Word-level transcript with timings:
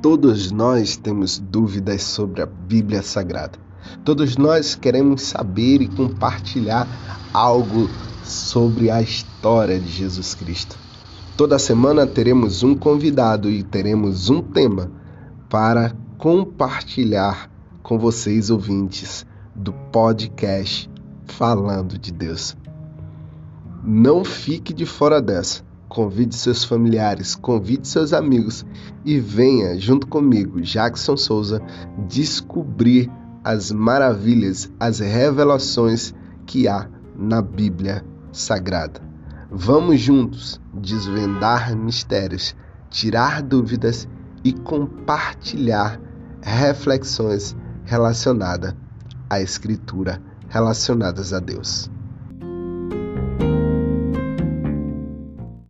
Todos 0.00 0.52
nós 0.52 0.96
temos 0.96 1.40
dúvidas 1.40 2.02
sobre 2.02 2.40
a 2.40 2.46
Bíblia 2.46 3.02
Sagrada. 3.02 3.58
Todos 4.04 4.36
nós 4.36 4.76
queremos 4.76 5.22
saber 5.22 5.82
e 5.82 5.88
compartilhar 5.88 6.86
algo 7.34 7.90
sobre 8.22 8.92
a 8.92 9.02
história 9.02 9.76
de 9.80 9.88
Jesus 9.88 10.34
Cristo. 10.34 10.76
Toda 11.36 11.58
semana 11.58 12.06
teremos 12.06 12.62
um 12.62 12.76
convidado 12.76 13.50
e 13.50 13.64
teremos 13.64 14.30
um 14.30 14.40
tema 14.40 14.88
para 15.48 15.92
compartilhar 16.16 17.50
com 17.82 17.98
vocês 17.98 18.50
ouvintes 18.50 19.26
do 19.52 19.72
podcast 19.72 20.88
Falando 21.26 21.98
de 21.98 22.12
Deus. 22.12 22.56
Não 23.82 24.24
fique 24.24 24.72
de 24.72 24.86
fora 24.86 25.20
dessa. 25.20 25.67
Convide 25.88 26.34
seus 26.34 26.64
familiares, 26.64 27.34
convide 27.34 27.88
seus 27.88 28.12
amigos 28.12 28.64
e 29.04 29.18
venha 29.18 29.78
junto 29.78 30.06
comigo, 30.06 30.60
Jackson 30.60 31.16
Souza, 31.16 31.62
descobrir 32.06 33.10
as 33.42 33.72
maravilhas, 33.72 34.70
as 34.78 34.98
revelações 34.98 36.14
que 36.46 36.68
há 36.68 36.88
na 37.16 37.40
Bíblia 37.40 38.04
Sagrada. 38.30 39.00
Vamos 39.50 40.00
juntos 40.00 40.60
desvendar 40.74 41.74
mistérios, 41.74 42.54
tirar 42.90 43.42
dúvidas 43.42 44.06
e 44.44 44.52
compartilhar 44.52 45.98
reflexões 46.42 47.56
relacionadas 47.84 48.74
à 49.30 49.40
Escritura, 49.40 50.20
relacionadas 50.48 51.32
a 51.32 51.40
Deus. 51.40 51.90